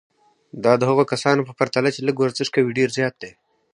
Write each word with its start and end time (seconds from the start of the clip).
دا 0.63 0.73
د 0.77 0.81
هغو 0.89 1.03
کسانو 1.11 1.45
په 1.47 1.53
پرتله 1.59 1.89
چې 1.95 2.05
لږ 2.07 2.15
ورزش 2.19 2.47
کوي 2.55 2.71
ډېر 2.79 2.89
زیات 2.97 3.15
دی. 3.21 3.31